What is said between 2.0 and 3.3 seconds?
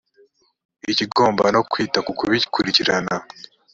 ku kubikurikirana